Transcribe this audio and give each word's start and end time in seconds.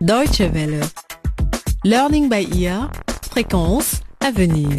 Deutsche 0.00 0.40
Welle. 0.40 0.80
Learning 1.84 2.30
by 2.30 2.48
ear. 2.58 2.90
Fréquence 3.30 4.00
à 4.20 4.30
venir. 4.30 4.70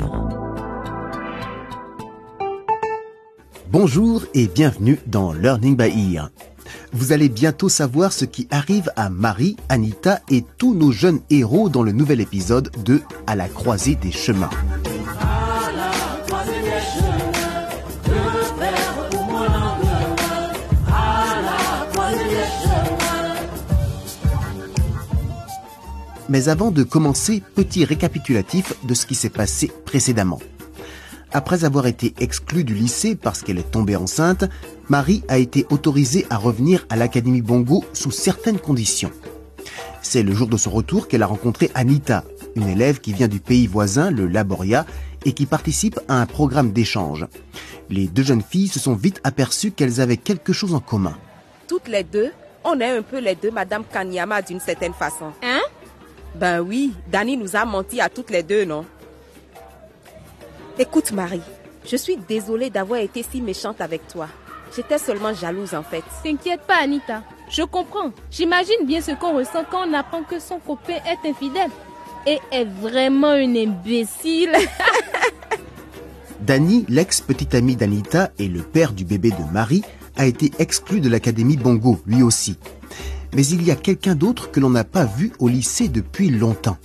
Bonjour 3.72 4.24
et 4.34 4.48
bienvenue 4.48 4.98
dans 5.06 5.32
Learning 5.32 5.78
by 5.78 6.16
Ear. 6.16 6.32
Vous 6.92 7.12
allez 7.12 7.30
bientôt 7.30 7.70
savoir 7.70 8.14
ce 8.14 8.26
qui 8.26 8.48
arrive 8.50 8.92
à 8.96 9.12
Marie, 9.12 9.58
Anita 9.70 10.22
et 10.32 10.44
tous 10.58 10.74
nos 10.74 10.92
jeunes 10.92 11.20
héros 11.30 11.70
dans 11.70 11.84
le 11.84 11.92
nouvel 11.92 12.20
épisode 12.20 12.72
de 12.84 13.00
À 13.28 13.36
la 13.36 13.48
croisée 13.48 13.94
des 13.94 14.12
chemins. 14.12 14.50
Mais 26.32 26.48
avant 26.48 26.72
de 26.72 26.84
commencer, 26.84 27.44
petit 27.56 27.84
récapitulatif 27.84 28.74
de 28.86 28.94
ce 28.94 29.06
qui 29.06 29.16
s'est 29.16 29.30
passé 29.30 29.70
précédemment. 29.84 30.40
Après 31.34 31.66
avoir 31.66 31.88
été 31.88 32.14
exclue 32.22 32.64
du 32.64 32.74
lycée 32.74 33.18
parce 33.18 33.42
qu'elle 33.42 33.58
est 33.58 33.70
tombée 33.70 33.98
enceinte, 33.98 34.46
Marie 34.88 35.24
a 35.28 35.40
été 35.40 35.66
autorisée 35.72 36.26
à 36.30 36.38
revenir 36.38 36.86
à 36.90 36.96
l'Académie 36.96 37.42
Bongo 37.42 37.84
sous 37.92 38.12
certaines 38.12 38.60
conditions. 38.60 39.12
C'est 40.02 40.24
le 40.24 40.34
jour 40.34 40.48
de 40.48 40.56
son 40.56 40.72
retour 40.72 41.10
qu'elle 41.10 41.24
a 41.24 41.28
rencontré 41.28 41.70
Anita, 41.76 42.24
une 42.56 42.70
élève 42.70 43.02
qui 43.02 43.12
vient 43.12 43.28
du 43.28 43.42
pays 43.42 43.68
voisin, 43.68 44.10
le 44.10 44.26
Laboria, 44.26 44.86
et 45.26 45.34
qui 45.34 45.46
participe 45.46 46.00
à 46.08 46.22
un 46.22 46.26
programme 46.26 46.72
d'échange. 46.72 47.28
Les 47.90 48.08
deux 48.08 48.24
jeunes 48.24 48.42
filles 48.42 48.70
se 48.70 48.80
sont 48.80 48.96
vite 48.96 49.20
aperçues 49.26 49.72
qu'elles 49.72 50.00
avaient 50.00 50.16
quelque 50.16 50.54
chose 50.54 50.76
en 50.76 50.80
commun. 50.80 51.18
Toutes 51.68 51.90
les 51.90 52.06
deux, 52.06 52.32
on 52.64 52.80
est 52.80 52.98
un 52.98 53.02
peu 53.02 53.20
les 53.20 53.36
deux 53.36 53.52
Madame 53.52 53.84
Kanyama 53.84 54.42
d'une 54.42 54.62
certaine 54.62 54.94
façon. 54.94 55.34
Hein? 55.44 55.61
Ben 56.36 56.62
oui, 56.62 56.94
Dani 57.08 57.38
nous 57.38 57.56
a 57.56 57.66
menti 57.66 58.00
à 58.00 58.10
toutes 58.10 58.30
les 58.30 58.44
deux, 58.44 58.66
non? 58.66 58.86
Écoute 60.80 61.12
Marie, 61.12 61.42
je 61.86 61.96
suis 61.96 62.18
désolée 62.18 62.70
d'avoir 62.70 63.00
été 63.00 63.24
si 63.24 63.42
méchante 63.42 63.82
avec 63.82 64.08
toi. 64.08 64.28
J'étais 64.76 64.98
seulement 64.98 65.34
jalouse 65.34 65.74
en 65.74 65.84
fait. 65.84 66.04
T'inquiète 66.24 66.62
pas, 66.62 66.82
Anita. 66.82 67.24
Je 67.50 67.64
comprends. 67.64 68.12
J'imagine 68.32 68.86
bien 68.86 69.02
ce 69.02 69.12
qu'on 69.12 69.36
ressent 69.36 69.66
quand 69.70 69.88
on 69.88 69.94
apprend 69.94 70.24
que 70.24 70.40
son 70.40 70.60
copain 70.60 70.98
est 71.06 71.30
infidèle. 71.30 71.70
Et 72.26 72.40
est 72.52 72.66
vraiment 72.66 73.34
une 73.36 73.58
imbécile. 73.58 74.56
Danny, 76.40 76.86
l'ex-petite 76.88 77.56
amie 77.56 77.76
d'Anita 77.76 78.32
et 78.40 78.48
le 78.48 78.62
père 78.62 78.94
du 78.94 79.06
bébé 79.06 79.32
de 79.32 79.52
Marie, 79.52 79.84
a 80.16 80.26
été 80.26 80.52
exclu 80.60 81.02
de 81.02 81.10
l'Académie 81.10 81.58
Bongo, 81.58 82.00
lui 82.06 82.24
aussi. 82.24 82.58
Mais 83.34 83.46
il 83.46 83.64
y 83.64 83.72
a 83.72 83.76
quelqu'un 83.76 84.16
d'autre 84.16 84.52
que 84.52 84.60
l'on 84.60 84.70
n'a 84.70 84.84
pas 84.84 85.06
vu 85.06 85.32
au 85.40 85.48
lycée 85.48 85.88
depuis 85.88 86.30
longtemps. 86.30 86.78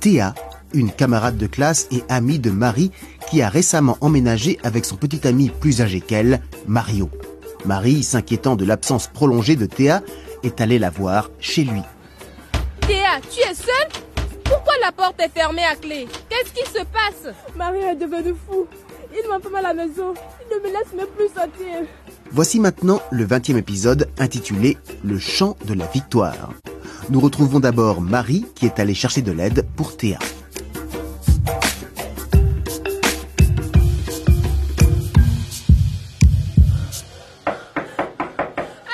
Théa, 0.00 0.34
une 0.72 0.92
camarade 0.92 1.36
de 1.36 1.46
classe 1.46 1.88
et 1.90 2.02
amie 2.08 2.38
de 2.38 2.50
Marie 2.50 2.92
qui 3.28 3.42
a 3.42 3.48
récemment 3.48 3.98
emménagé 4.00 4.58
avec 4.62 4.84
son 4.84 4.96
petit 4.96 5.26
ami 5.26 5.50
plus 5.50 5.80
âgé 5.80 6.00
qu'elle, 6.00 6.40
Mario. 6.66 7.10
Marie, 7.64 8.02
s'inquiétant 8.02 8.56
de 8.56 8.64
l'absence 8.64 9.08
prolongée 9.08 9.56
de 9.56 9.66
Théa, 9.66 10.02
est 10.42 10.60
allée 10.60 10.78
la 10.78 10.90
voir 10.90 11.30
chez 11.38 11.64
lui. 11.64 11.82
Théa, 12.86 13.20
tu 13.30 13.40
es 13.40 13.54
seule? 13.54 14.02
Pourquoi 14.44 14.72
la 14.82 14.92
porte 14.92 15.20
est 15.20 15.28
fermée 15.28 15.64
à 15.64 15.76
clé? 15.76 16.08
Qu'est-ce 16.28 16.52
qui 16.52 16.66
se 16.70 16.84
passe? 16.84 17.34
Marie 17.56 17.80
est 17.80 17.96
devenue 17.96 18.34
fou. 18.48 18.66
Il 19.12 19.28
m'empêche 19.28 19.52
à 19.58 19.62
la 19.62 19.74
maison. 19.74 20.14
Ne 20.50 20.56
me 20.58 20.72
laisse 20.72 20.92
même 20.96 21.06
plus 21.16 21.28
sortir. 21.28 21.86
Voici 22.32 22.58
maintenant 22.58 23.00
le 23.10 23.24
20e 23.24 23.56
épisode 23.56 24.08
intitulé 24.18 24.78
Le 25.04 25.18
chant 25.18 25.56
de 25.64 25.74
la 25.74 25.86
victoire. 25.86 26.52
Nous 27.08 27.20
retrouvons 27.20 27.60
d'abord 27.60 28.00
Marie 28.00 28.44
qui 28.54 28.66
est 28.66 28.80
allée 28.80 28.94
chercher 28.94 29.22
de 29.22 29.32
l'aide 29.32 29.64
pour 29.76 29.96
Théa. 29.96 30.18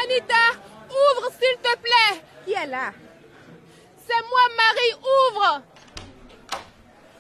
Anita, 0.03 0.45
ouvre 0.91 1.31
s'il 1.39 1.57
te 1.63 1.79
plaît 1.79 2.23
Qui 2.45 2.53
est 2.53 2.67
là? 2.67 2.93
C'est 4.07 4.23
moi, 4.31 4.45
Marie, 4.57 4.95
ouvre 5.03 5.63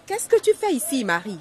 Qu'est-ce 0.06 0.28
que 0.28 0.40
tu 0.40 0.52
fais 0.54 0.72
ici, 0.72 1.04
Marie? 1.04 1.40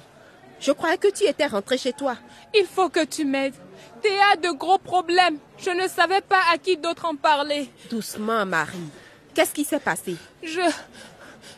Je 0.66 0.72
croyais 0.72 0.98
que 0.98 1.06
tu 1.12 1.22
étais 1.22 1.46
rentrée 1.46 1.78
chez 1.78 1.92
toi. 1.92 2.16
Il 2.52 2.66
faut 2.66 2.88
que 2.88 3.04
tu 3.04 3.24
m'aides. 3.24 3.54
Théa 4.02 4.32
a 4.32 4.36
de 4.36 4.50
gros 4.50 4.78
problèmes. 4.78 5.38
Je 5.58 5.70
ne 5.70 5.86
savais 5.86 6.20
pas 6.20 6.40
à 6.52 6.58
qui 6.58 6.76
d'autre 6.76 7.04
en 7.04 7.14
parler. 7.14 7.70
Doucement, 7.88 8.44
Marie. 8.44 8.90
Qu'est-ce 9.32 9.52
qui 9.52 9.62
s'est 9.62 9.78
passé? 9.78 10.16
Je... 10.42 10.60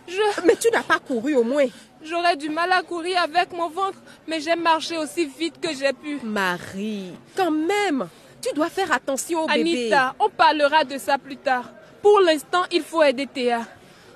Je... 0.06 0.42
Mais 0.44 0.56
tu 0.56 0.68
n'as 0.70 0.82
pas 0.82 0.98
couru 0.98 1.36
au 1.36 1.42
moins. 1.42 1.68
J'aurais 2.02 2.36
du 2.36 2.50
mal 2.50 2.70
à 2.70 2.82
courir 2.82 3.22
avec 3.22 3.50
mon 3.54 3.70
ventre, 3.70 3.96
mais 4.26 4.40
j'ai 4.42 4.56
marché 4.56 4.98
aussi 4.98 5.24
vite 5.24 5.58
que 5.58 5.74
j'ai 5.74 5.94
pu. 5.94 6.18
Marie, 6.22 7.12
quand 7.34 7.50
même, 7.50 8.08
tu 8.42 8.54
dois 8.54 8.68
faire 8.68 8.92
attention 8.92 9.44
au 9.44 9.46
bébé. 9.46 9.60
Anita, 9.60 10.16
on 10.20 10.28
parlera 10.28 10.84
de 10.84 10.98
ça 10.98 11.16
plus 11.16 11.38
tard. 11.38 11.70
Pour 12.02 12.20
l'instant, 12.20 12.64
il 12.70 12.82
faut 12.82 13.02
aider 13.02 13.26
Théa. 13.26 13.62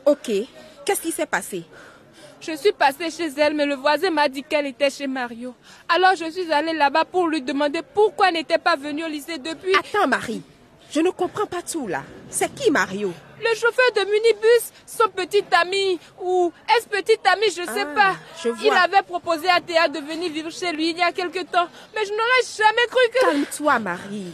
Ok, 0.04 0.30
qu'est-ce 0.84 1.00
qui 1.00 1.12
s'est 1.12 1.24
passé? 1.24 1.64
Je 2.44 2.56
suis 2.56 2.72
passée 2.72 3.08
chez 3.10 3.28
elle, 3.38 3.54
mais 3.54 3.66
le 3.66 3.76
voisin 3.76 4.10
m'a 4.10 4.28
dit 4.28 4.42
qu'elle 4.42 4.66
était 4.66 4.90
chez 4.90 5.06
Mario. 5.06 5.54
Alors 5.88 6.16
je 6.16 6.28
suis 6.30 6.52
allée 6.52 6.72
là-bas 6.72 7.04
pour 7.04 7.28
lui 7.28 7.40
demander 7.40 7.80
pourquoi 7.94 8.28
elle 8.28 8.34
n'était 8.34 8.58
pas 8.58 8.74
venue 8.74 9.04
au 9.04 9.08
lycée 9.08 9.38
depuis. 9.38 9.72
Attends, 9.76 10.08
Marie, 10.08 10.42
je 10.90 11.00
ne 11.00 11.10
comprends 11.10 11.46
pas 11.46 11.62
tout 11.62 11.86
là. 11.86 12.02
C'est 12.30 12.52
qui 12.52 12.70
Mario? 12.70 13.12
Le 13.40 13.54
chauffeur 13.56 13.84
de 13.96 14.00
minibus, 14.10 14.72
son 14.86 15.08
petit 15.08 15.44
ami, 15.52 15.98
ou 16.20 16.52
est-ce 16.76 16.88
petit 16.88 17.18
ami, 17.24 17.44
je 17.46 17.62
sais 17.64 17.86
Ah, 17.90 17.94
pas. 17.94 18.16
je 18.42 18.48
vois. 18.48 18.64
Il 18.66 18.72
avait 18.72 19.02
proposé 19.02 19.48
à 19.48 19.60
Théa 19.60 19.86
de 19.88 19.98
venir 20.00 20.30
vivre 20.32 20.50
chez 20.50 20.72
lui 20.72 20.90
il 20.90 20.98
y 20.98 21.02
a 21.02 21.12
quelque 21.12 21.44
temps, 21.44 21.68
mais 21.94 22.04
je 22.04 22.10
n'aurais 22.10 22.44
jamais 22.56 22.86
cru 22.88 23.00
que... 23.12 23.20
Calme-toi, 23.20 23.78
Marie. 23.78 24.32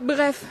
Bref, 0.00 0.42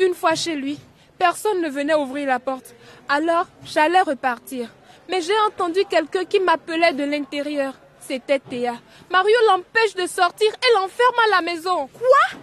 une 0.00 0.14
fois 0.14 0.34
chez 0.34 0.54
lui, 0.56 0.78
personne 1.18 1.60
ne 1.60 1.68
venait 1.68 1.94
ouvrir 1.94 2.26
la 2.28 2.38
porte. 2.40 2.74
Alors, 3.12 3.46
j'allais 3.64 4.02
repartir. 4.02 4.68
Mais 5.08 5.20
j'ai 5.20 5.36
entendu 5.48 5.80
quelqu'un 5.90 6.24
qui 6.24 6.38
m'appelait 6.38 6.92
de 6.92 7.02
l'intérieur. 7.02 7.74
C'était 7.98 8.38
Théa. 8.38 8.74
Mario 9.10 9.34
l'empêche 9.48 9.96
de 9.96 10.06
sortir 10.06 10.46
et 10.48 10.74
l'enferme 10.76 11.18
à 11.26 11.36
la 11.36 11.42
maison. 11.42 11.88
Quoi? 11.88 12.38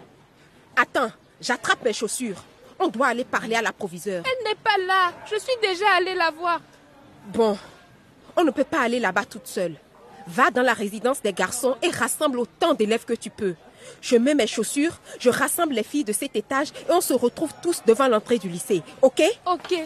Attends, 0.75 1.09
j'attrape 1.39 1.85
mes 1.85 1.93
chaussures. 1.93 2.43
On 2.79 2.89
doit 2.89 3.07
aller 3.07 3.23
parler 3.23 3.55
à 3.55 3.61
la 3.61 3.71
proviseure. 3.71 4.25
Elle 4.25 4.43
n'est 4.43 4.55
pas 4.55 4.77
là. 4.85 5.13
Je 5.31 5.39
suis 5.39 5.55
déjà 5.61 5.85
allée 5.95 6.15
la 6.15 6.31
voir. 6.31 6.59
Bon, 7.27 7.57
on 8.35 8.43
ne 8.43 8.51
peut 8.51 8.65
pas 8.65 8.81
aller 8.81 8.99
là-bas 8.99 9.23
toute 9.23 9.47
seule. 9.47 9.75
Va 10.27 10.51
dans 10.51 10.63
la 10.63 10.73
résidence 10.73 11.21
des 11.21 11.31
garçons 11.31 11.77
et 11.81 11.89
rassemble 11.89 12.39
autant 12.39 12.73
d'élèves 12.73 13.05
que 13.05 13.13
tu 13.13 13.29
peux. 13.29 13.55
Je 14.01 14.17
mets 14.17 14.35
mes 14.35 14.47
chaussures, 14.47 14.99
je 15.17 15.29
rassemble 15.29 15.75
les 15.75 15.83
filles 15.83 16.03
de 16.03 16.11
cet 16.11 16.35
étage 16.35 16.73
et 16.89 16.91
on 16.91 16.99
se 16.99 17.13
retrouve 17.13 17.53
tous 17.63 17.83
devant 17.87 18.09
l'entrée 18.09 18.37
du 18.37 18.49
lycée. 18.49 18.83
Ok? 19.01 19.23
Ok. 19.45 19.81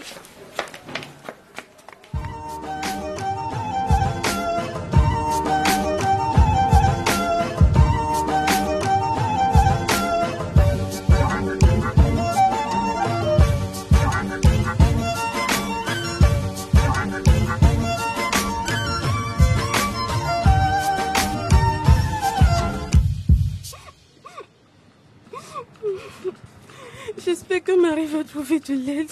De 28.60 28.74
l'aide. 28.74 29.12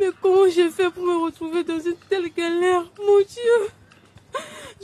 Mais 0.00 0.10
comment 0.20 0.48
j'ai 0.48 0.70
fait 0.70 0.90
pour 0.90 1.04
me 1.04 1.24
retrouver 1.24 1.64
dans 1.64 1.78
une 1.78 1.96
telle 2.08 2.32
galère? 2.32 2.84
Mon 2.98 3.18
Dieu 3.18 3.68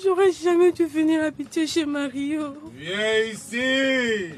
J'aurais 0.02 0.32
jamais 0.32 0.72
dû 0.72 0.86
venir 0.86 1.22
habiter 1.22 1.66
chez 1.66 1.86
Mario. 1.86 2.56
Viens 2.74 3.18
ici, 3.32 4.34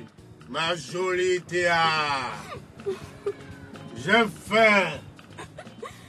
ma 0.49 0.75
jolie 0.77 1.41
Théa. 1.41 2.33
J'ai 3.97 4.25
faim. 4.47 5.01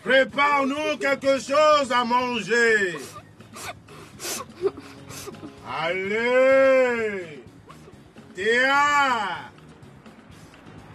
Prépare-nous 0.04 0.98
quelque 1.00 1.40
chose 1.40 1.92
à 1.92 2.04
manger. 2.04 2.98
Allez, 5.70 7.44
Théa. 8.36 9.52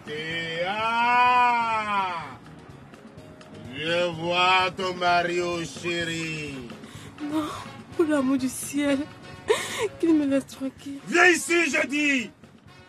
Théa. 0.06 0.61
Voir 4.62 4.74
ton 4.74 4.94
Mario 4.94 5.64
chéri. 5.64 6.54
Non, 7.22 7.44
pour 7.96 8.04
l'amour 8.04 8.38
du 8.38 8.48
ciel, 8.48 8.98
qu'il 9.98 10.14
me 10.14 10.26
laisse 10.26 10.46
tranquille. 10.46 10.98
Viens 11.08 11.26
ici, 11.26 11.70
je 11.70 11.86
dis. 11.86 12.30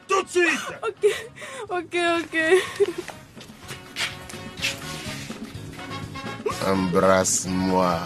Tout 0.07 0.23
de 0.23 0.29
suite. 0.29 0.49
Ok, 0.83 1.05
ok, 1.69 1.95
ok. 2.19 2.35
Embrasse-moi. 6.67 7.99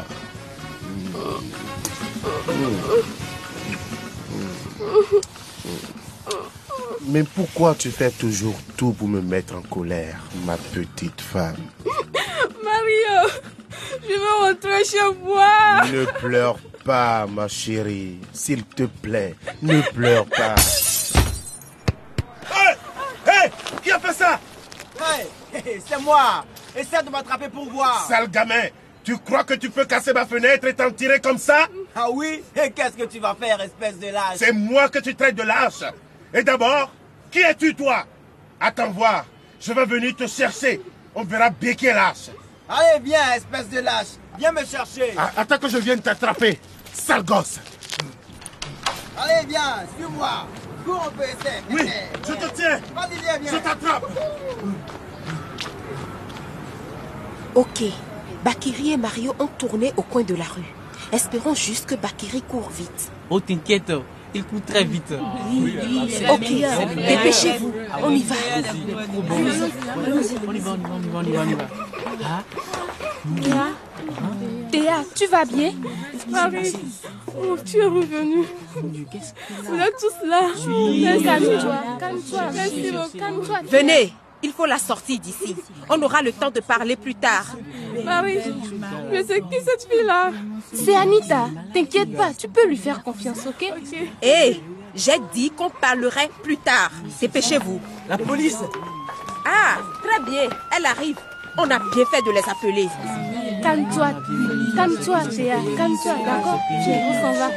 Mais 7.08 7.24
pourquoi 7.24 7.76
tu 7.76 7.90
fais 7.90 8.12
toujours 8.12 8.56
tout 8.76 8.92
pour 8.92 9.08
me 9.08 9.22
mettre 9.22 9.56
en 9.56 9.62
colère, 9.62 10.20
ma 10.46 10.58
petite 10.58 11.22
femme? 11.22 11.56
Je 14.08 14.14
veux 14.14 14.46
rentrer 14.48 14.84
chez 14.86 15.20
moi? 15.24 15.84
Ne 15.92 16.06
pleure 16.20 16.58
pas, 16.84 17.26
ma 17.28 17.48
chérie. 17.48 18.20
S'il 18.34 18.64
te 18.64 18.84
plaît, 18.84 19.36
ne 19.62 19.82
pleure 19.82 20.26
pas. 20.26 20.56
Hé 22.52 22.76
Hé 23.28 23.52
Qui 23.84 23.92
a 23.92 24.00
fait 24.00 24.14
ça? 24.14 24.40
Hey, 25.00 25.82
c'est 25.86 26.00
moi. 26.02 26.46
Essaie 26.76 27.04
de 27.04 27.10
m'attraper 27.10 27.50
pour 27.50 27.70
voir. 27.70 28.06
Sale 28.08 28.30
gamin, 28.30 28.68
tu 29.04 29.18
crois 29.18 29.44
que 29.44 29.54
tu 29.56 29.70
peux 29.70 29.86
casser 29.86 30.14
ma 30.14 30.26
fenêtre 30.26 30.66
et 30.68 30.74
t'en 30.74 30.92
tirer 30.92 31.20
comme 31.20 31.38
ça? 31.38 31.68
Ah 31.96 32.10
oui? 32.12 32.44
Et 32.56 32.72
qu'est-ce 32.72 32.96
que 32.98 33.06
tu 33.06 33.20
vas 33.20 33.36
faire, 33.40 33.60
espèce 33.62 33.98
de 34.00 34.08
lâche? 34.08 34.38
C'est 34.38 34.52
moi 34.54 34.90
que 34.90 35.00
tu 35.00 35.16
traites 35.16 35.36
de 35.36 35.44
lâche. 35.44 35.84
Et 36.34 36.44
d'abord, 36.44 36.92
qui 37.32 37.40
es-tu 37.40 37.74
toi? 37.76 38.06
Attends 38.60 38.92
voir, 38.92 39.26
je 39.60 39.74
vais 39.74 39.86
venir 39.86 40.16
te 40.16 40.28
chercher. 40.28 40.82
On 41.16 41.24
verra 41.24 41.50
bien 41.50 41.74
qui 41.74 41.88
est 41.88 41.94
lâche. 41.94 42.30
Allez, 42.70 43.00
viens, 43.04 43.34
espèce 43.36 43.70
de 43.70 43.80
lâche. 43.80 44.08
Viens 44.38 44.52
me 44.52 44.64
chercher. 44.66 45.14
Ah, 45.18 45.32
Attends 45.38 45.58
que 45.58 45.70
je 45.70 45.78
vienne 45.78 46.02
t'attraper, 46.02 46.60
sale 46.94 47.24
gosse. 47.24 47.60
Allez, 49.18 49.48
viens, 49.48 49.86
suis-moi. 49.98 50.46
Cours 50.86 51.04
un 51.08 51.12
peu, 51.12 51.24
essaie. 51.24 51.64
Oui, 51.72 51.90
je 52.28 52.34
te 52.34 52.54
tiens. 52.56 52.80
Vas-y, 52.96 53.20
viens, 53.22 53.38
viens. 53.40 53.52
Je 53.52 53.58
t'attrape. 53.58 54.06
Ok. 57.56 57.84
Bakiri 58.44 58.94
et 58.94 58.98
Mario 58.98 59.34
ont 59.40 59.48
tourné 59.48 59.92
au 59.98 60.04
coin 60.04 60.24
de 60.24 60.36
la 60.36 60.44
rue. 60.46 60.74
Espérons 61.12 61.56
juste 61.56 61.88
que 61.88 61.96
Bakiri 61.96 62.42
court 62.42 62.70
vite. 62.70 63.12
Oh, 63.30 63.40
t'inquiète, 63.40 63.92
il 64.34 64.44
court 64.44 64.62
très 64.66 64.84
vite. 64.84 65.14
Ok, 66.30 66.40
dépêchez-vous. 66.96 67.74
On 68.04 68.12
y 68.12 68.24
va. 68.24 68.36
On 69.14 69.32
y 69.32 69.40
va, 69.40 69.54
on 70.48 70.54
y 70.54 70.60
va, 70.60 70.72
on 70.72 70.84
y 70.84 71.00
va, 71.00 71.20
on 71.20 71.24
y 71.24 71.32
va, 71.32 71.42
on 71.42 71.50
y 71.50 71.54
va. 71.54 71.68
Ah, 72.24 72.44
Théa 73.44 73.68
Théa, 74.72 75.04
tu 75.16 75.28
vas 75.28 75.46
bien? 75.46 75.74
Marie, 76.30 76.74
oh, 77.38 77.58
tu 77.66 77.78
es 77.78 77.86
revenu. 77.86 78.46
Vous 78.76 79.76
êtes 79.76 79.98
tous 80.00 80.28
là. 80.28 80.42
Calme-toi, 81.24 81.76
calme-toi. 82.00 82.42
Merci 82.54 82.92
beaucoup. 82.92 83.18
Calme-toi. 83.18 83.60
Venez. 83.70 84.14
Il 84.44 84.52
faut 84.52 84.66
la 84.66 84.78
sortir 84.78 85.20
d'ici. 85.20 85.56
On 85.90 86.02
aura 86.02 86.22
le 86.22 86.32
temps 86.32 86.52
de 86.52 86.60
parler 86.60 86.96
plus 86.96 87.16
tard. 87.16 87.56
Marie, 88.04 88.38
mais 89.12 89.24
c'est 89.24 89.42
qui 89.42 89.56
cette 89.66 89.88
fille-là? 89.90 90.32
C'est 90.74 90.96
Anita. 90.96 91.50
T'inquiète 91.74 92.16
pas, 92.16 92.34
tu 92.34 92.48
peux 92.48 92.68
lui 92.68 92.78
faire 92.78 93.04
confiance, 93.04 93.40
ok? 93.48 93.74
Hé, 94.22 94.62
j'ai 94.94 95.20
dit 95.34 95.50
qu'on 95.52 95.70
parlerait 95.70 96.30
plus 96.44 96.58
tard. 96.58 96.92
Dépêchez-vous. 97.20 97.80
La 98.08 98.18
police 98.18 98.58
Ah, 99.46 99.78
très 100.04 100.20
bien. 100.30 100.50
Elle 100.76 100.86
arrive. 100.86 101.18
On 101.58 101.64
a 101.64 101.80
bien 101.80 102.06
fait 102.12 102.22
de 102.22 102.32
les 102.32 102.48
appeler. 102.48 102.88
Calme-toi. 103.64 104.10
Calme-toi, 104.76 105.20
Théa. 105.36 105.56
Calme-toi, 105.76 106.14
d'accord? 106.26 106.60
On 106.70 107.14
s'en 107.22 107.34
va. 107.34 107.50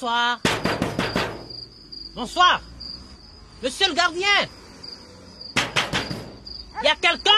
Bonsoir. 0.00 0.38
Bonsoir. 2.14 2.60
Monsieur 3.60 3.88
le 3.88 3.94
gardien. 3.94 4.28
Y 6.84 6.86
a 6.86 6.94
quelqu'un? 6.94 7.32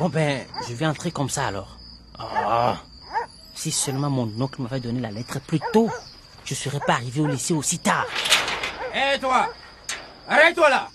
Bon 0.00 0.08
ben, 0.08 0.44
je 0.68 0.74
vais 0.74 0.86
entrer 0.86 1.12
comme 1.12 1.30
ça 1.30 1.46
alors. 1.46 1.76
Ah. 2.18 2.78
Si 3.54 3.70
seulement 3.70 4.10
mon 4.10 4.28
oncle 4.42 4.60
m'avait 4.62 4.80
donné 4.80 4.98
la 4.98 5.12
lettre 5.12 5.38
plus 5.40 5.60
tôt, 5.72 5.88
je 6.44 6.52
serais 6.54 6.80
pas 6.84 6.94
arrivé 6.94 7.20
au 7.20 7.28
lycée 7.28 7.54
aussi 7.54 7.78
tard. 7.78 8.06
Hé, 8.92 9.16
toi 9.20 9.50
Arrête-toi 10.28 10.68
là 10.68 10.88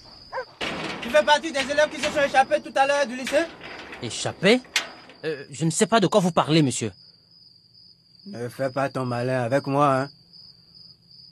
Tu 1.01 1.09
fais 1.09 1.23
partie 1.23 1.53
des 1.53 1.61
élèves 1.61 1.89
qui 1.89 2.01
se 2.01 2.11
sont 2.11 2.21
échappés 2.21 2.61
tout 2.61 2.73
à 2.75 2.85
l'heure 2.85 3.07
du 3.07 3.15
lycée? 3.15 3.45
Échappé 4.01 4.59
Euh, 5.23 5.45
Je 5.49 5.63
ne 5.63 5.71
sais 5.71 5.87
pas 5.87 6.01
de 6.01 6.07
quoi 6.07 6.19
vous 6.19 6.33
parlez, 6.33 6.61
monsieur. 6.61 6.91
Ne 8.25 8.49
fais 8.49 8.69
pas 8.69 8.89
ton 8.89 9.05
malin 9.05 9.41
avec 9.43 9.67
moi, 9.67 10.01
hein. 10.01 10.09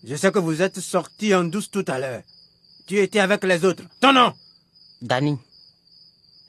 Je 0.03 0.15
sais 0.15 0.31
que 0.31 0.39
vous 0.39 0.61
êtes 0.61 0.79
sortis 0.79 1.33
en 1.35 1.43
douce 1.43 1.69
tout 1.69 1.85
à 1.87 1.99
l'heure. 1.99 2.21
Tu 2.87 2.99
étais 2.99 3.19
avec 3.19 3.43
les 3.43 3.65
autres. 3.65 3.83
Ton 3.99 4.13
nom? 4.13 4.33
Danny, 5.01 5.37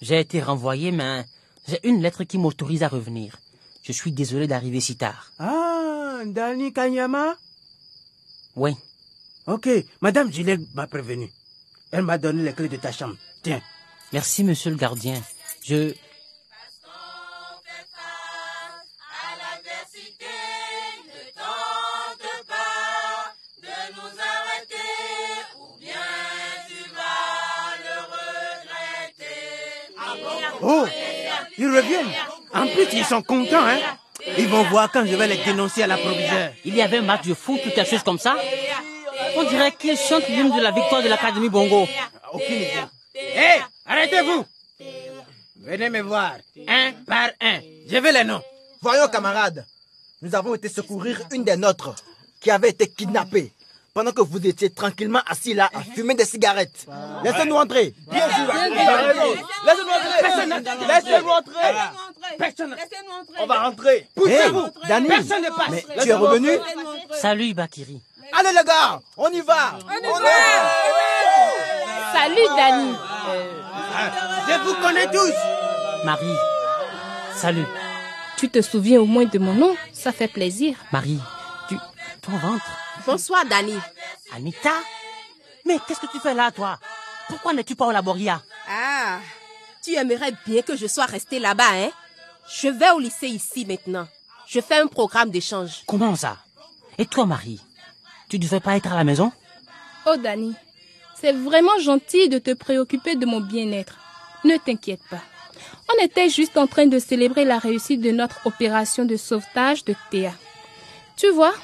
j'ai 0.01 0.21
été 0.21 0.41
renvoyé, 0.41 0.93
mais 0.93 1.25
j'ai 1.67 1.81
une 1.87 2.01
lettre 2.01 2.25
qui 2.25 2.39
m'autorise 2.39 2.83
à 2.83 2.89
revenir. 2.89 3.37
Je 3.83 3.93
suis 3.93 4.13
désolé 4.13 4.47
d'arriver 4.47 4.81
si 4.81 4.97
tard. 4.97 5.33
Ah, 5.39 6.21
Dani 6.25 6.73
Kanyama? 6.73 7.37
Oui. 8.55 8.77
Ok, 9.47 9.69
Madame 10.01 10.33
Gillette 10.33 10.61
m'a 10.75 10.87
prévenu. 10.87 11.31
Elle 11.91 12.03
m'a 12.03 12.19
donné 12.19 12.43
les 12.43 12.53
clés 12.53 12.69
de 12.69 12.77
ta 12.77 12.93
chambre. 12.93 13.17
Tiens. 13.43 13.63
Merci, 14.13 14.45
monsieur 14.45 14.71
le 14.71 14.77
gardien. 14.77 15.21
Je... 15.63 15.95
Oh, 30.63 30.87
ils 31.57 31.67
reviennent. 31.67 32.13
En 32.55 32.67
plus, 32.67 32.87
ils 32.93 33.05
sont 33.05 33.23
contents, 33.23 33.67
hein. 33.67 33.79
Ils 34.37 34.49
vont 34.49 34.65
voir 34.65 34.91
quand 34.91 35.07
je 35.07 35.15
vais 35.15 35.27
les 35.29 35.37
dénoncer 35.39 35.83
à 35.83 35.87
la 35.87 35.97
proviseure. 35.97 36.53
Il 36.65 36.75
y 36.75 36.83
avait 36.83 36.99
un 36.99 37.03
match 37.03 37.27
de 37.27 37.35
foot 37.35 37.61
ou 37.67 37.71
quelque 37.71 37.89
chose 37.89 38.03
comme 38.03 38.19
ça 38.19 38.37
On 39.37 39.45
dirait 39.45 39.73
qu'ils 39.73 39.97
chantent 39.97 40.29
l'hymne 40.29 40.55
de 40.57 40.61
la 40.61 40.71
victoire 40.71 41.03
de 41.03 41.09
l'Académie 41.09 41.49
Bongo. 41.49 41.87
Aucune 42.33 42.57
idée. 42.57 42.73
Hé, 43.15 43.63
arrêtez-vous. 43.87 44.45
Venez 45.61 45.91
me 45.91 46.01
voir, 46.01 46.33
un 46.67 46.93
par 47.07 47.29
un. 47.41 47.61
Je 47.89 47.97
veux 47.99 48.13
les 48.13 48.25
noms. 48.25 48.43
Voyons, 48.81 49.09
camarades, 49.09 49.67
nous 50.23 50.35
avons 50.35 50.55
été 50.55 50.69
secourir 50.69 51.21
une 51.33 51.45
des 51.45 51.57
nôtres 51.57 51.95
qui 52.41 52.51
avait 52.51 52.71
été 52.71 52.89
kidnappée 52.89 53.53
pendant 53.99 54.13
que 54.13 54.21
vous 54.23 54.47
étiez 54.47 54.71
tranquillement 54.71 55.23
assis 55.29 55.55
là 55.55 55.69
à 55.75 55.81
fumer 55.83 56.15
des 56.15 56.25
cigarettes. 56.25 56.87
Laissez-nous 57.25 57.57
entrer. 57.57 57.93
Bien 58.09 58.29
sûr. 58.29 58.47
Laissez-nous 59.67 59.91
entrer. 59.91 60.87
Laissez-nous 60.87 61.29
entrer. 61.29 61.75
Personne. 62.39 62.77
On 63.41 63.47
va 63.47 63.63
rentrer. 63.65 64.07
Poussez-vous. 64.15 64.69
Personne 64.87 65.43
ne 65.43 65.49
passe. 65.49 65.71
mais 65.71 65.85
tu 66.01 66.09
es 66.11 66.15
revenu 66.15 66.51
Salut, 67.11 67.55
Bakiri. 67.55 68.01
Allez 68.39 68.51
les 68.51 68.65
gars, 68.65 69.01
on 69.17 69.31
y 69.31 69.41
va. 69.41 69.77
On 69.89 69.99
y 69.99 70.23
va. 70.23 70.71
Salut, 72.13 72.49
Dani. 72.57 72.95
Je 74.47 74.65
vous 74.65 74.75
connais 74.75 75.11
tous. 75.11 75.35
Marie. 76.05 76.37
Salut. 77.35 77.67
Tu 78.37 78.49
te 78.49 78.63
souviens 78.63 79.01
au 79.01 79.07
moins 79.07 79.25
de 79.25 79.41
mon 79.41 79.55
nom 79.55 79.75
Ça 79.93 80.13
fait 80.13 80.29
plaisir. 80.29 80.77
Marie, 80.93 81.19
tu... 81.69 81.75
Ton 82.23 82.37
ventre 82.37 82.88
Bonsoir, 83.07 83.45
Danny. 83.47 83.75
Anita? 84.35 84.73
Mais 85.65 85.79
qu'est-ce 85.87 86.01
que 86.01 86.11
tu 86.11 86.21
fais 86.21 86.35
là, 86.35 86.51
toi? 86.51 86.79
Pourquoi 87.29 87.53
n'es-tu 87.53 87.75
pas 87.75 87.87
au 87.87 87.91
laboria? 87.91 88.43
Ah, 88.69 89.19
tu 89.83 89.95
aimerais 89.95 90.33
bien 90.47 90.63
que 90.63 90.77
je 90.77 90.87
sois 90.87 91.07
restée 91.07 91.39
là-bas, 91.39 91.73
hein? 91.73 91.91
Je 92.61 92.69
vais 92.69 92.91
au 92.91 92.99
lycée 92.99 93.29
ici 93.29 93.67
maintenant. 93.67 94.07
Je 94.47 94.61
fais 94.61 94.79
un 94.79 94.87
programme 94.87 95.31
d'échange. 95.31 95.83
Comment 95.87 96.17
ça? 96.17 96.39
Et 96.97 97.07
toi, 97.07 97.27
Marie? 97.27 97.61
Tu 98.29 98.39
devais 98.39 98.61
pas 98.61 98.77
être 98.77 98.93
à 98.93 98.97
la 98.97 99.05
maison? 99.05 99.33
Oh, 100.07 100.17
Dani, 100.17 100.55
c'est 101.21 101.33
vraiment 101.33 101.79
gentil 101.79 102.29
de 102.29 102.39
te 102.39 102.55
préoccuper 102.55 103.17
de 103.17 103.27
mon 103.27 103.41
bien-être. 103.41 103.99
Ne 104.45 104.57
t'inquiète 104.57 105.03
pas. 105.11 105.23
On 105.91 106.05
était 106.05 106.31
juste 106.31 106.57
en 106.57 106.67
train 106.67 106.87
de 106.87 106.99
célébrer 106.99 107.45
la 107.45 107.59
réussite 107.59 108.01
de 108.01 108.11
notre 108.11 108.47
opération 108.47 109.05
de 109.05 109.17
sauvetage 109.17 109.85
de 109.85 109.95
Théa. 110.11 110.33
Tu 111.17 111.29
vois, 111.31 111.55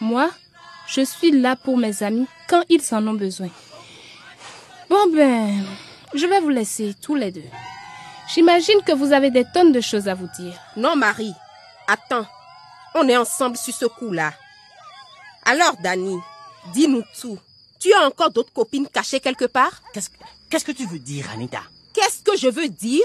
moi, 0.00 0.30
je 0.86 1.02
suis 1.02 1.30
là 1.30 1.56
pour 1.56 1.76
mes 1.76 2.02
amis 2.02 2.26
quand 2.48 2.62
ils 2.68 2.82
en 2.94 3.06
ont 3.06 3.14
besoin. 3.14 3.48
Bon 4.88 5.10
ben, 5.12 5.64
je 6.14 6.26
vais 6.26 6.40
vous 6.40 6.50
laisser 6.50 6.94
tous 7.00 7.14
les 7.14 7.32
deux. 7.32 7.50
J'imagine 8.32 8.82
que 8.86 8.92
vous 8.92 9.12
avez 9.12 9.30
des 9.30 9.44
tonnes 9.52 9.72
de 9.72 9.80
choses 9.80 10.08
à 10.08 10.14
vous 10.14 10.28
dire. 10.38 10.58
Non, 10.76 10.96
Marie. 10.96 11.34
Attends. 11.86 12.26
On 12.94 13.08
est 13.08 13.16
ensemble 13.16 13.56
sur 13.56 13.74
ce 13.74 13.86
coup-là. 13.86 14.32
Alors, 15.44 15.76
Danny, 15.82 16.16
Dis-nous 16.72 17.02
tout. 17.20 17.38
Tu 17.78 17.92
as 17.92 18.06
encore 18.06 18.30
d'autres 18.30 18.52
copines 18.52 18.88
cachées 18.88 19.20
quelque 19.20 19.44
part? 19.44 19.82
Qu'est-ce 19.92 20.08
qu'est-ce 20.48 20.64
que 20.64 20.72
tu 20.72 20.86
veux 20.86 20.98
dire, 20.98 21.28
Anita? 21.32 21.60
Qu'est-ce 21.92 22.22
que 22.22 22.36
je 22.36 22.48
veux 22.48 22.68
dire? 22.68 23.04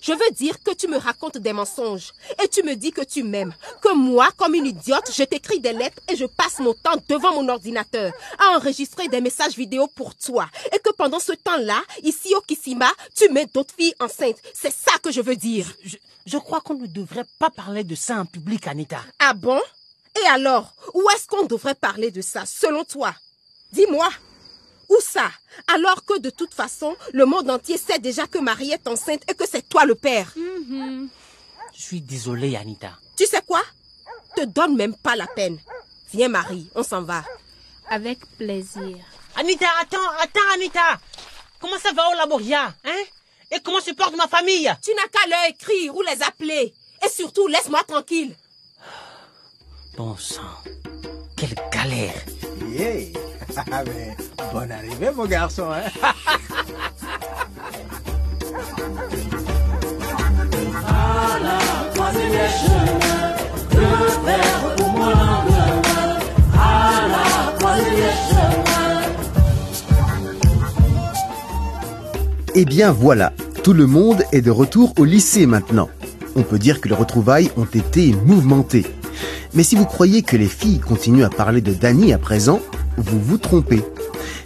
Je 0.00 0.12
veux 0.12 0.30
dire 0.32 0.62
que 0.62 0.72
tu 0.72 0.88
me 0.88 0.96
racontes 0.96 1.38
des 1.38 1.52
mensonges 1.52 2.12
et 2.42 2.48
tu 2.48 2.62
me 2.62 2.74
dis 2.74 2.92
que 2.92 3.04
tu 3.04 3.22
m'aimes. 3.22 3.54
Que 3.82 3.94
moi, 3.94 4.28
comme 4.36 4.54
une 4.54 4.66
idiote, 4.66 5.10
je 5.14 5.24
t'écris 5.24 5.60
des 5.60 5.72
lettres 5.72 6.02
et 6.10 6.16
je 6.16 6.24
passe 6.24 6.58
mon 6.58 6.74
temps 6.74 6.96
devant 7.08 7.34
mon 7.34 7.48
ordinateur 7.48 8.12
à 8.38 8.56
enregistrer 8.56 9.08
des 9.08 9.20
messages 9.20 9.56
vidéo 9.56 9.86
pour 9.88 10.14
toi. 10.14 10.48
Et 10.74 10.78
que 10.78 10.90
pendant 10.92 11.20
ce 11.20 11.32
temps-là, 11.32 11.80
ici 12.02 12.34
au 12.34 12.40
Kissima, 12.40 12.90
tu 13.16 13.28
mets 13.30 13.46
d'autres 13.46 13.74
filles 13.76 13.94
enceintes. 14.00 14.38
C'est 14.54 14.72
ça 14.72 14.92
que 15.02 15.12
je 15.12 15.20
veux 15.20 15.36
dire. 15.36 15.66
je, 15.84 15.96
je 16.26 16.38
crois 16.38 16.60
qu'on 16.60 16.74
ne 16.74 16.86
devrait 16.86 17.26
pas 17.38 17.50
parler 17.50 17.84
de 17.84 17.94
ça 17.94 18.20
en 18.20 18.26
public, 18.26 18.66
Anita. 18.66 19.00
Ah 19.18 19.34
bon? 19.34 19.60
Et 20.22 20.26
alors, 20.28 20.72
où 20.94 21.02
est-ce 21.14 21.26
qu'on 21.26 21.46
devrait 21.46 21.74
parler 21.74 22.10
de 22.10 22.20
ça, 22.20 22.44
selon 22.46 22.84
toi? 22.84 23.14
Dis-moi. 23.72 24.08
Où 24.90 25.00
ça? 25.00 25.30
Alors 25.72 26.04
que 26.04 26.18
de 26.18 26.30
toute 26.30 26.52
façon, 26.52 26.96
le 27.12 27.24
monde 27.24 27.48
entier 27.48 27.78
sait 27.78 28.00
déjà 28.00 28.26
que 28.26 28.38
Marie 28.38 28.72
est 28.72 28.88
enceinte 28.88 29.22
et 29.30 29.34
que 29.34 29.48
c'est 29.48 29.68
toi 29.68 29.84
le 29.84 29.94
père. 29.94 30.32
Je 31.72 31.80
suis 31.80 32.00
désolé, 32.00 32.56
Anita. 32.56 32.90
Tu 33.16 33.24
sais 33.24 33.40
quoi? 33.46 33.62
Te 34.36 34.44
donne 34.44 34.76
même 34.76 34.96
pas 34.96 35.14
la 35.14 35.28
peine. 35.28 35.58
Viens 36.12 36.28
Marie, 36.28 36.68
on 36.74 36.82
s'en 36.82 37.02
va. 37.02 37.24
Avec 37.88 38.18
plaisir. 38.36 38.96
Anita, 39.36 39.66
attends, 39.80 40.10
attends, 40.20 40.54
Anita 40.54 41.00
Comment 41.60 41.78
ça 41.78 41.92
va 41.92 42.08
au 42.10 42.14
Laboria, 42.16 42.74
hein? 42.84 43.02
Et 43.52 43.60
comment 43.60 43.80
se 43.80 43.92
porte 43.92 44.16
ma 44.16 44.26
famille? 44.28 44.72
Tu 44.82 44.90
n'as 44.94 45.08
qu'à 45.08 45.28
leur 45.28 45.44
écrire 45.50 45.94
ou 45.94 46.02
les 46.02 46.22
appeler. 46.22 46.74
Et 47.04 47.08
surtout, 47.08 47.46
laisse-moi 47.46 47.82
tranquille. 47.86 48.34
Bon 49.96 50.16
sang, 50.16 50.42
quelle 51.36 51.54
galère 51.72 52.24
Yeah. 52.68 53.19
Ah, 53.56 53.82
mais 53.86 54.16
bonne 54.52 54.72
arrivée, 54.72 55.10
mon 55.16 55.26
garçon. 55.26 55.64
Hein? 55.72 55.90
Eh 72.56 72.64
bien 72.64 72.90
voilà, 72.90 73.32
tout 73.62 73.72
le 73.72 73.86
monde 73.86 74.22
est 74.32 74.42
de 74.42 74.50
retour 74.50 74.92
au 74.98 75.04
lycée 75.04 75.46
maintenant. 75.46 75.88
On 76.36 76.42
peut 76.42 76.58
dire 76.58 76.80
que 76.80 76.88
les 76.88 76.94
retrouvailles 76.94 77.50
ont 77.56 77.64
été 77.64 78.14
mouvementées. 78.26 78.86
Mais 79.54 79.62
si 79.62 79.76
vous 79.76 79.86
croyez 79.86 80.22
que 80.22 80.36
les 80.36 80.46
filles 80.48 80.80
continuent 80.80 81.24
à 81.24 81.30
parler 81.30 81.60
de 81.60 81.72
Dani 81.72 82.12
à 82.12 82.18
présent, 82.18 82.60
vous 83.00 83.20
vous 83.20 83.38
trompez. 83.38 83.82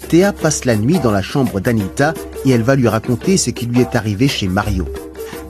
Théa 0.08 0.32
passe 0.32 0.64
la 0.64 0.76
nuit 0.76 0.98
dans 1.00 1.10
la 1.10 1.22
chambre 1.22 1.60
d'Anita 1.60 2.14
et 2.44 2.50
elle 2.50 2.62
va 2.62 2.76
lui 2.76 2.88
raconter 2.88 3.36
ce 3.36 3.50
qui 3.50 3.66
lui 3.66 3.80
est 3.80 3.96
arrivé 3.96 4.28
chez 4.28 4.48
Mario. 4.48 4.86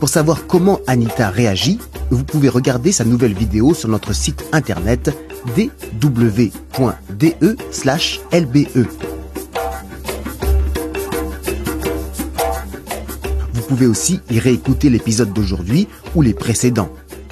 Pour 0.01 0.09
savoir 0.09 0.47
comment 0.47 0.81
Anita 0.87 1.31
réagit, 1.31 1.79
vous 2.11 2.25
pouvez 2.25 2.49
regarder 2.49 2.93
sa 2.93 3.05
nouvelle 3.05 3.35
vidéo 3.35 3.75
sur 3.75 3.89
notre 3.89 4.13
site 4.13 4.45
internet 4.53 5.11
dw.de/lbe. 5.57 6.49
Vous 13.53 13.63
pouvez 13.69 13.87
aussi 13.87 14.21
y 14.31 14.39
réécouter 14.39 14.91
l'épisode 14.91 15.33
d'aujourd'hui 15.33 15.89
ou 16.15 16.23
les 16.23 16.35
précédents. 16.35 16.91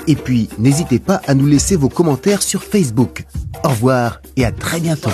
Et 0.08 0.16
puis, 0.16 0.48
n'hésitez 0.58 0.98
pas 0.98 1.20
à 1.26 1.34
nous 1.34 1.46
laisser 1.46 1.76
vos 1.76 1.88
commentaires 1.88 2.42
sur 2.42 2.64
Facebook. 2.64 3.24
Au 3.64 3.68
revoir 3.68 4.20
et 4.36 4.44
à 4.44 4.52
très 4.52 4.80
bientôt. 4.80 5.10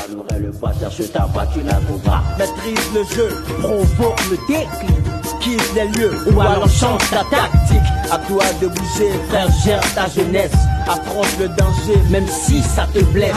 Maîtrise 2.39 2.89
le 2.95 3.05
jeu, 3.15 3.29
provoque 3.61 4.21
le 4.31 4.37
déclic, 4.47 5.41
quitte 5.41 5.75
les 5.75 5.89
lieux 5.89 6.17
ou 6.33 6.41
alors 6.41 6.69
change 6.69 7.03
ta 7.11 7.25
tactique. 7.25 7.79
À 8.11 8.19
toi 8.19 8.45
de 8.61 8.69
bouger, 8.69 9.13
frère, 9.29 9.49
gère 9.65 9.95
ta 9.95 10.09
jeunesse. 10.09 10.53
Affronte 10.89 11.39
le 11.39 11.49
danger, 11.49 12.01
même 12.11 12.27
si 12.27 12.63
ça 12.63 12.87
te 12.93 13.01
blesse. 13.01 13.35